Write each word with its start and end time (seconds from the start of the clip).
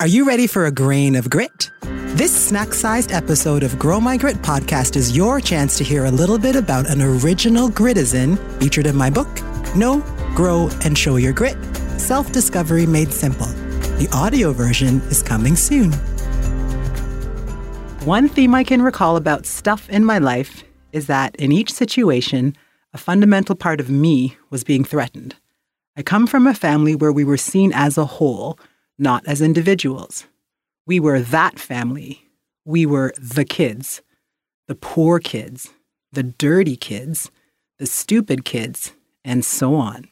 Are 0.00 0.06
you 0.06 0.24
ready 0.24 0.46
for 0.46 0.66
a 0.66 0.70
grain 0.70 1.16
of 1.16 1.28
grit? 1.28 1.72
This 1.82 2.32
snack 2.32 2.72
sized 2.72 3.10
episode 3.10 3.64
of 3.64 3.76
Grow 3.80 4.00
My 4.00 4.16
Grit 4.16 4.36
podcast 4.36 4.94
is 4.94 5.16
your 5.16 5.40
chance 5.40 5.76
to 5.76 5.82
hear 5.82 6.04
a 6.04 6.10
little 6.12 6.38
bit 6.38 6.54
about 6.54 6.88
an 6.88 7.02
original 7.02 7.68
gritizen 7.68 8.38
featured 8.60 8.86
in 8.86 8.94
my 8.94 9.10
book, 9.10 9.26
Know, 9.74 9.98
Grow, 10.36 10.68
and 10.84 10.96
Show 10.96 11.16
Your 11.16 11.32
Grit 11.32 11.56
Self 11.98 12.30
Discovery 12.30 12.86
Made 12.86 13.12
Simple. 13.12 13.48
The 13.98 14.08
audio 14.12 14.52
version 14.52 15.00
is 15.10 15.20
coming 15.20 15.56
soon. 15.56 15.90
One 18.06 18.28
theme 18.28 18.54
I 18.54 18.62
can 18.62 18.82
recall 18.82 19.16
about 19.16 19.46
stuff 19.46 19.90
in 19.90 20.04
my 20.04 20.18
life 20.18 20.62
is 20.92 21.08
that 21.08 21.34
in 21.34 21.50
each 21.50 21.72
situation, 21.72 22.56
a 22.92 22.98
fundamental 22.98 23.56
part 23.56 23.80
of 23.80 23.90
me 23.90 24.36
was 24.48 24.62
being 24.62 24.84
threatened. 24.84 25.34
I 25.96 26.04
come 26.04 26.28
from 26.28 26.46
a 26.46 26.54
family 26.54 26.94
where 26.94 27.12
we 27.12 27.24
were 27.24 27.36
seen 27.36 27.72
as 27.74 27.98
a 27.98 28.04
whole, 28.04 28.60
not 28.98 29.26
as 29.26 29.40
individuals. 29.40 30.26
We 30.86 30.98
were 31.00 31.20
that 31.20 31.58
family. 31.58 32.24
We 32.64 32.86
were 32.86 33.12
the 33.18 33.44
kids, 33.44 34.02
the 34.66 34.74
poor 34.74 35.18
kids, 35.18 35.70
the 36.12 36.22
dirty 36.22 36.76
kids, 36.76 37.30
the 37.78 37.86
stupid 37.86 38.44
kids, 38.44 38.92
and 39.24 39.44
so 39.44 39.74
on. 39.74 40.08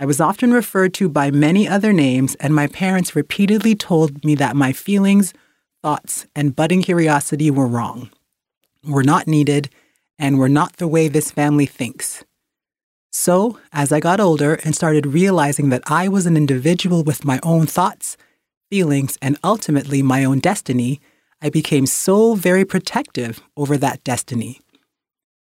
I 0.00 0.06
was 0.06 0.20
often 0.20 0.52
referred 0.52 0.94
to 0.94 1.08
by 1.08 1.30
many 1.30 1.66
other 1.66 1.92
names, 1.92 2.36
and 2.36 2.54
my 2.54 2.68
parents 2.68 3.16
repeatedly 3.16 3.74
told 3.74 4.24
me 4.24 4.36
that 4.36 4.54
my 4.54 4.72
feelings, 4.72 5.34
thoughts, 5.82 6.26
and 6.36 6.54
budding 6.54 6.82
curiosity 6.82 7.50
were 7.50 7.66
wrong, 7.66 8.10
were 8.86 9.02
not 9.02 9.26
needed, 9.26 9.70
and 10.18 10.38
were 10.38 10.48
not 10.48 10.76
the 10.76 10.88
way 10.88 11.08
this 11.08 11.30
family 11.30 11.66
thinks. 11.66 12.24
So, 13.20 13.58
as 13.72 13.90
I 13.90 13.98
got 13.98 14.20
older 14.20 14.60
and 14.62 14.76
started 14.76 15.04
realizing 15.04 15.70
that 15.70 15.82
I 15.88 16.06
was 16.06 16.24
an 16.24 16.36
individual 16.36 17.02
with 17.02 17.24
my 17.24 17.40
own 17.42 17.66
thoughts, 17.66 18.16
feelings, 18.70 19.18
and 19.20 19.36
ultimately 19.42 20.02
my 20.02 20.22
own 20.24 20.38
destiny, 20.38 21.00
I 21.42 21.50
became 21.50 21.84
so 21.86 22.36
very 22.36 22.64
protective 22.64 23.42
over 23.56 23.76
that 23.76 24.04
destiny. 24.04 24.60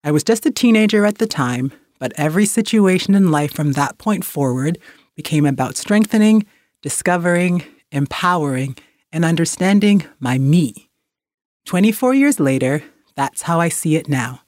I 0.03 0.13
was 0.13 0.25
just 0.25 0.47
a 0.47 0.51
teenager 0.51 1.05
at 1.05 1.19
the 1.19 1.27
time, 1.27 1.71
but 1.99 2.15
every 2.17 2.47
situation 2.47 3.15
in 3.15 3.31
life 3.31 3.53
from 3.53 3.73
that 3.73 3.99
point 3.99 4.25
forward 4.25 4.79
became 5.15 5.45
about 5.45 5.77
strengthening, 5.77 6.47
discovering, 6.81 7.65
empowering, 7.93 8.79
and 9.13 9.27
understanding 9.27 10.07
my 10.19 10.39
me. 10.39 10.89
24 11.67 12.15
years 12.15 12.41
later, 12.41 12.83
that's 13.15 13.43
how 13.43 13.61
I 13.61 13.69
see 13.69 13.95
it 13.95 14.09
now. 14.09 14.41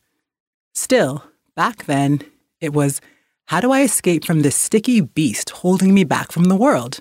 Still, 0.73 1.25
back 1.55 1.85
then, 1.85 2.23
it 2.61 2.73
was 2.73 3.01
how 3.47 3.61
do 3.61 3.73
I 3.73 3.83
escape 3.83 4.25
from 4.25 4.43
this 4.43 4.55
sticky 4.55 5.01
beast 5.01 5.51
holding 5.51 5.93
me 5.93 6.05
back 6.05 6.31
from 6.31 6.45
the 6.45 6.57
world? 6.57 7.01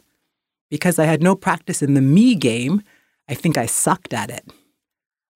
Because 0.72 0.98
I 0.98 1.06
had 1.06 1.22
no 1.22 1.36
practice 1.36 1.82
in 1.82 1.94
the 1.94 2.02
me 2.02 2.36
game, 2.36 2.82
I 3.28 3.36
think 3.36 3.58
I 3.58 3.68
sucked 3.68 4.14
at 4.14 4.32
it. 4.32 4.52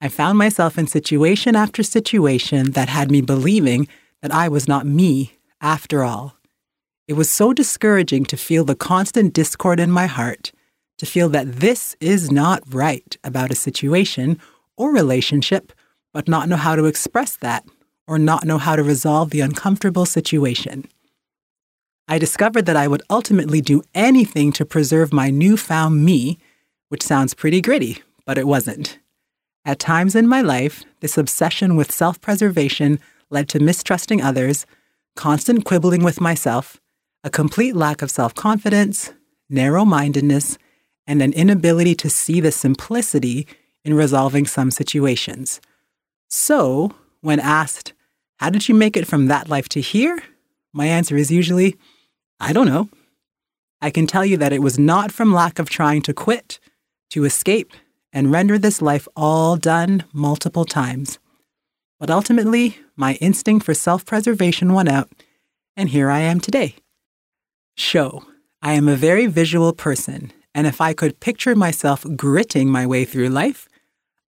I 0.02 0.10
found 0.10 0.38
myself 0.38 0.78
in 0.78 0.88
situation 0.88 1.56
after 1.56 1.84
situation 1.84 2.72
that 2.72 2.90
had 2.90 3.12
me 3.12 3.22
believing 3.22 3.88
that 4.22 4.34
I 4.34 4.50
was 4.50 4.68
not 4.68 4.88
me 4.88 5.38
after 5.62 6.04
all. 6.04 6.36
It 7.08 7.14
was 7.14 7.30
so 7.30 7.54
discouraging 7.54 8.26
to 8.26 8.38
feel 8.38 8.66
the 8.66 8.76
constant 8.76 9.34
discord 9.34 9.80
in 9.80 9.92
my 9.92 10.08
heart, 10.08 10.52
to 10.98 11.06
feel 11.06 11.30
that 11.30 11.58
this 11.58 11.96
is 12.00 12.32
not 12.32 12.64
right 12.74 13.16
about 13.24 13.52
a 13.52 13.56
situation 13.56 14.40
or 14.78 14.92
relationship, 14.92 15.74
but 16.12 16.28
not 16.28 16.50
know 16.50 16.56
how 16.56 16.76
to 16.76 16.86
express 16.86 17.36
that 17.38 17.66
or 18.08 18.20
not 18.20 18.46
know 18.46 18.58
how 18.58 18.76
to 18.76 18.84
resolve 18.84 19.30
the 19.30 19.42
uncomfortable 19.42 20.06
situation. 20.06 20.86
I 22.08 22.20
discovered 22.20 22.66
that 22.66 22.76
I 22.76 22.88
would 22.88 23.02
ultimately 23.10 23.62
do 23.62 23.82
anything 23.96 24.52
to 24.54 24.66
preserve 24.66 25.14
my 25.14 25.30
newfound 25.30 26.04
me, 26.04 26.38
which 26.90 27.02
sounds 27.02 27.34
pretty 27.34 27.62
gritty, 27.62 28.02
but 28.26 28.38
it 28.38 28.48
wasn't. 28.48 29.00
At 29.66 29.80
times 29.80 30.16
in 30.16 30.28
my 30.28 30.42
life, 30.42 30.84
this 31.00 31.18
obsession 31.18 31.76
with 31.78 31.92
self 31.92 32.20
preservation 32.20 33.00
led 33.30 33.48
to 33.50 33.60
mistrusting 33.60 34.22
others, 34.22 34.66
constant 35.16 35.64
quibbling 35.64 36.04
with 36.04 36.20
myself, 36.20 36.82
a 37.24 37.30
complete 37.30 37.76
lack 37.76 38.02
of 38.02 38.12
self 38.12 38.36
confidence, 38.36 39.14
narrow 39.50 39.86
mindedness, 39.86 40.58
and 41.08 41.22
an 41.22 41.32
inability 41.34 41.96
to 41.96 42.10
see 42.10 42.42
the 42.42 42.52
simplicity 42.52 43.48
in 43.86 43.94
resolving 43.94 44.46
some 44.46 44.72
situations. 44.72 45.62
So, 46.28 46.96
when 47.22 47.40
asked, 47.40 47.93
How 48.44 48.50
did 48.50 48.68
you 48.68 48.76
make 48.76 48.98
it 48.98 49.08
from 49.08 49.28
that 49.28 49.48
life 49.48 49.70
to 49.70 49.80
here? 49.80 50.22
My 50.74 50.86
answer 50.86 51.16
is 51.16 51.32
usually, 51.32 51.78
I 52.42 52.52
don't 52.52 52.68
know. 52.68 52.90
I 53.82 53.90
can 53.90 54.06
tell 54.06 54.26
you 54.26 54.36
that 54.36 54.52
it 54.52 54.62
was 54.62 54.78
not 54.78 55.14
from 55.14 55.32
lack 55.32 55.60
of 55.60 55.70
trying 55.70 56.02
to 56.02 56.14
quit, 56.14 56.60
to 57.12 57.24
escape, 57.24 57.72
and 58.12 58.34
render 58.34 58.58
this 58.58 58.82
life 58.82 59.08
all 59.16 59.56
done 59.56 60.04
multiple 60.12 60.66
times. 60.66 61.20
But 62.02 62.10
ultimately, 62.10 62.78
my 62.98 63.14
instinct 63.22 63.66
for 63.66 63.74
self 63.74 64.06
preservation 64.06 64.74
won 64.74 64.90
out, 64.90 65.10
and 65.78 65.88
here 65.88 66.10
I 66.10 66.20
am 66.20 66.42
today. 66.42 66.76
Show. 67.78 68.26
I 68.62 68.74
am 68.74 68.90
a 68.90 68.98
very 68.98 69.26
visual 69.26 69.72
person, 69.72 70.34
and 70.54 70.68
if 70.68 70.82
I 70.82 70.92
could 70.92 71.22
picture 71.22 71.56
myself 71.56 72.06
gritting 72.18 72.70
my 72.70 72.86
way 72.86 73.06
through 73.06 73.30
life, 73.30 73.70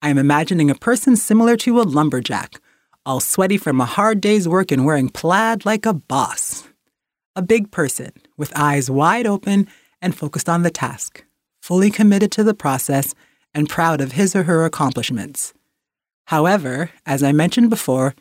I 0.01 0.07
am 0.07 0.17
imagining 0.17 0.71
a 0.71 0.75
person 0.75 1.17
similar 1.17 1.57
to 1.57 1.81
a 1.81 1.83
lumberjack, 1.83 2.61
all 3.05 3.19
sweaty 3.19 3.57
from 3.57 3.79
a 3.79 3.85
hard 3.85 4.19
day's 4.19 4.47
work 4.47 4.71
and 4.71 4.85
wearing 4.85 5.09
plaid 5.09 5.65
like 5.65 5.85
a 5.85 5.93
boss. 5.93 6.67
A 7.35 7.41
big 7.41 7.69
person 7.69 8.11
with 8.37 8.51
eyes 8.55 8.89
wide 8.89 9.27
open 9.27 9.67
and 10.01 10.15
focused 10.15 10.49
on 10.49 10.63
the 10.63 10.71
task, 10.71 11.23
fully 11.61 11.91
committed 11.91 12.31
to 12.31 12.43
the 12.43 12.53
process 12.53 13.13
and 13.53 13.69
proud 13.69 14.01
of 14.01 14.13
his 14.13 14.35
or 14.35 14.43
her 14.43 14.65
accomplishments. 14.65 15.53
However, 16.27 16.89
as 17.05 17.21
I 17.21 17.31
mentioned 17.31 17.69
before, 17.69 18.15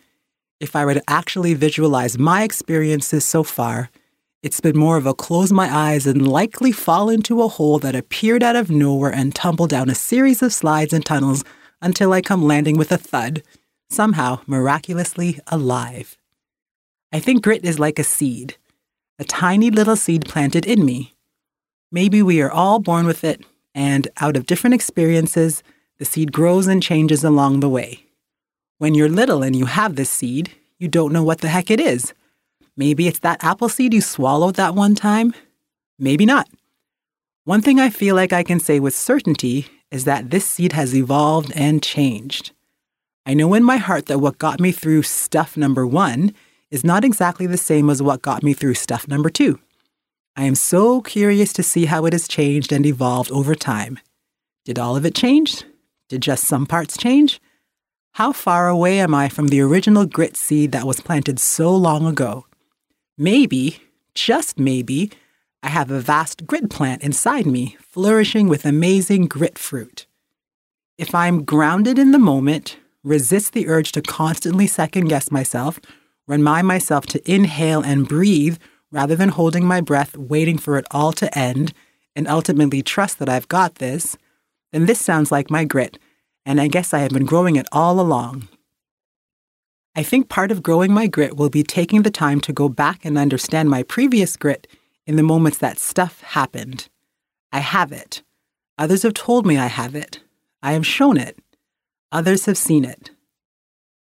if 0.61 0.77
I 0.77 0.85
were 0.85 0.95
to 0.95 1.03
actually 1.09 1.55
visualize 1.55 2.19
my 2.19 2.43
experiences 2.43 3.25
so 3.25 3.43
far, 3.43 3.91
it's 4.43 4.61
been 4.61 4.77
more 4.77 4.99
of 4.99 5.07
a 5.07 5.15
close 5.15 5.51
my 5.53 5.75
eyes 5.75 6.07
and 6.07 6.29
likely 6.29 6.71
fall 6.71 7.09
into 7.09 7.43
a 7.43 7.49
hole 7.49 7.79
that 7.79 7.97
appeared 7.97 8.43
out 8.43 8.57
of 8.57 8.71
nowhere 8.71 9.13
and 9.13 9.35
tumble 9.35 9.67
down 9.67 9.89
a 9.89 9.95
series 9.95 10.43
of 10.43 10.53
slides 10.53 10.93
and 10.93 11.05
tunnels 11.05 11.45
until 11.81 12.13
I 12.13 12.21
come 12.21 12.45
landing 12.45 12.77
with 12.77 12.93
a 12.93 12.99
thud, 12.99 13.43
somehow 13.91 14.41
miraculously 14.47 15.41
alive. 15.47 16.17
I 17.13 17.21
think 17.21 17.43
grit 17.43 17.65
is 17.65 17.79
like 17.79 17.99
a 17.99 18.05
seed 18.05 18.57
a 19.19 19.25
tiny 19.25 19.71
little 19.71 19.97
seed 19.97 20.25
planted 20.27 20.67
in 20.67 20.85
me. 20.85 21.15
Maybe 21.93 22.23
we 22.23 22.43
are 22.43 22.51
all 22.51 22.81
born 22.81 23.07
with 23.07 23.23
it, 23.23 23.45
and 23.75 24.09
out 24.21 24.37
of 24.37 24.47
different 24.47 24.75
experiences, 24.75 25.63
the 25.99 26.05
seed 26.05 26.33
grows 26.33 26.67
and 26.67 26.83
changes 26.83 27.23
along 27.23 27.61
the 27.61 27.69
way. 27.69 28.05
When 28.79 28.95
you're 28.95 29.09
little 29.09 29.43
and 29.43 29.55
you 29.55 29.67
have 29.67 29.95
this 29.95 30.11
seed, 30.11 30.53
you 30.79 30.89
don't 30.89 31.13
know 31.13 31.23
what 31.23 31.41
the 31.41 31.49
heck 31.49 31.71
it 31.71 31.79
is. 31.79 32.13
Maybe 32.77 33.07
it's 33.07 33.21
that 33.21 33.45
apple 33.45 33.69
seed 33.69 33.95
you 33.95 34.01
swallowed 34.01 34.57
that 34.57 34.75
one 34.75 34.97
time. 34.97 35.33
Maybe 35.97 36.27
not. 36.27 36.49
One 37.45 37.63
thing 37.63 37.79
I 37.79 37.91
feel 37.91 38.17
like 38.17 38.33
I 38.33 38.43
can 38.43 38.59
say 38.59 38.81
with 38.81 38.97
certainty 38.97 39.69
is 39.93 40.05
that 40.05 40.31
this 40.31 40.45
seed 40.45 40.73
has 40.73 40.95
evolved 40.95 41.53
and 41.55 41.81
changed. 41.81 42.51
I 43.27 43.35
know 43.35 43.55
in 43.55 43.65
my 43.65 43.79
heart 43.79 44.07
that 44.07 44.19
what 44.19 44.39
got 44.39 44.61
me 44.61 44.71
through 44.71 45.03
stuff 45.03 45.57
number 45.57 45.87
one 45.87 46.35
is 46.71 46.85
not 46.85 47.05
exactly 47.05 47.47
the 47.47 47.57
same 47.57 47.89
as 47.89 48.03
what 48.03 48.21
got 48.21 48.43
me 48.43 48.53
through 48.53 48.75
stuff 48.75 49.09
number 49.09 49.31
two. 49.31 49.59
I 50.37 50.45
am 50.45 50.55
so 50.55 51.01
curious 51.01 51.53
to 51.55 51.63
see 51.63 51.87
how 51.87 52.05
it 52.07 52.13
has 52.13 52.29
changed 52.29 52.73
and 52.73 52.85
evolved 52.85 53.31
over 53.31 53.55
time. 53.55 53.99
Did 54.65 54.79
all 54.79 54.97
of 54.97 55.07
it 55.07 55.15
change? 55.15 55.63
Did 56.09 56.23
just 56.23 56.45
some 56.45 56.67
parts 56.67 56.97
change? 56.97 57.41
How 58.15 58.33
far 58.33 58.69
away 58.69 59.01
am 59.01 59.15
I 59.15 59.29
from 59.29 59.49
the 59.49 59.61
original 59.61 60.07
grit 60.07 60.37
seed 60.37 60.73
that 60.73 60.87
was 60.87 61.01
planted 61.01 61.39
so 61.39 61.75
long 61.75 62.07
ago? 62.07 62.47
Maybe, 63.17 63.81
just 64.15 64.59
maybe, 64.59 65.11
I 65.63 65.69
have 65.69 65.91
a 65.91 66.01
vast 66.01 66.47
grit 66.47 66.69
plant 66.69 67.03
inside 67.03 67.47
me, 67.47 67.77
flourishing 67.81 68.49
with 68.49 68.67
amazing 68.67 69.27
grit 69.27 69.59
fruit. 69.59 70.07
If 70.99 71.15
I'm 71.15 71.45
grounded 71.45 71.99
in 71.99 72.13
the 72.13 72.19
moment, 72.19 72.77
resist 73.05 73.53
the 73.53 73.69
urge 73.69 73.93
to 73.93 74.03
constantly 74.03 74.67
second 74.67 75.09
guess 75.09 75.31
myself, 75.31 75.79
remind 76.27 76.67
myself 76.67 77.07
to 77.07 77.31
inhale 77.31 77.83
and 77.83 78.09
breathe 78.09 78.57
rather 78.91 79.15
than 79.15 79.29
holding 79.29 79.65
my 79.65 79.81
breath, 79.81 80.17
waiting 80.17 80.57
for 80.59 80.79
it 80.79 80.87
all 80.91 81.13
to 81.13 81.39
end, 81.39 81.73
and 82.17 82.27
ultimately 82.27 82.83
trust 82.83 83.19
that 83.19 83.29
I've 83.29 83.49
got 83.49 83.77
this, 83.77 84.17
then 84.73 84.87
this 84.87 85.01
sounds 85.01 85.31
like 85.31 85.51
my 85.51 85.65
grit, 85.65 85.99
and 86.47 86.61
I 86.61 86.69
guess 86.69 86.95
I 86.95 87.01
have 87.01 87.11
been 87.11 87.27
growing 87.27 87.57
it 87.57 87.67
all 87.73 88.01
along. 88.01 88.49
I 89.97 90.03
think 90.03 90.29
part 90.29 90.51
of 90.51 90.63
growing 90.63 90.93
my 90.93 91.07
grit 91.07 91.37
will 91.37 91.51
be 91.51 91.63
taking 91.63 92.03
the 92.03 92.11
time 92.11 92.41
to 92.43 92.53
go 92.53 92.69
back 92.69 93.05
and 93.05 93.17
understand 93.17 93.71
my 93.71 93.83
previous 93.83 94.37
grit 94.37 94.67
in 95.07 95.17
the 95.17 95.23
moments 95.23 95.59
that 95.59 95.79
stuff 95.79 96.21
happened. 96.23 96.89
I 97.53 97.61
have 97.61 97.93
it. 97.93 98.23
Others 98.79 99.05
have 99.05 99.15
told 99.15 99.47
me 99.47 99.57
I 99.57 99.67
have 99.67 99.95
it. 99.95 100.21
I 100.63 100.73
have 100.73 100.87
shown 100.87 101.17
it. 101.17 101.39
Others 102.15 102.47
have 102.47 102.57
seen 102.57 102.85
it. 102.85 103.11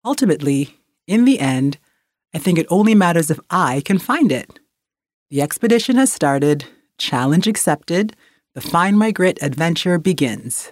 Ultimately, 0.04 0.76
in 1.06 1.24
the 1.24 1.40
end, 1.40 1.78
I 2.34 2.38
think 2.38 2.58
it 2.58 2.66
only 2.68 2.94
matters 2.94 3.30
if 3.30 3.40
I 3.48 3.80
can 3.82 3.98
find 3.98 4.30
it. 4.30 4.60
The 5.30 5.40
expedition 5.40 5.96
has 5.96 6.12
started, 6.12 6.66
challenge 6.98 7.46
accepted, 7.46 8.14
The 8.54 8.60
Find 8.60 8.98
My 8.98 9.10
Grit 9.10 9.38
adventure 9.40 9.98
begins. 9.98 10.70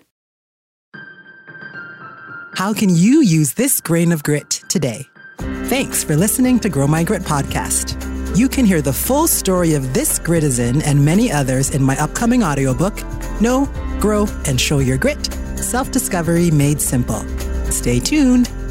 How 2.55 2.75
can 2.75 2.91
you 2.91 3.23
use 3.23 3.55
this 3.55 3.81
grain 3.81 4.13
of 4.13 4.23
grit 4.23 4.63
today? 4.69 5.03
Thanks 5.39 6.05
for 6.05 6.17
listening 6.17 6.61
to 6.61 6.69
Grow 6.69 6.87
My 6.87 7.03
Grit 7.03 7.23
podcast. 7.23 7.97
You 8.37 8.47
can 8.47 8.67
hear 8.67 8.83
the 8.83 8.93
full 8.93 9.27
story 9.27 9.73
of 9.73 9.95
this 9.95 10.19
gritizen 10.19 10.83
and 10.85 11.03
many 11.03 11.33
others 11.33 11.71
in 11.71 11.83
my 11.83 11.99
upcoming 11.99 12.45
audiobook, 12.45 12.95
Know, 13.41 13.65
Grow, 14.01 14.27
and 14.45 14.61
Show 14.61 14.81
Your 14.81 14.99
Grit 14.99 15.31
Self 15.63 15.91
Discovery 15.91 16.51
Made 16.51 16.81
Simple. 16.81 17.25
Stay 17.71 18.01
tuned. 18.01 18.62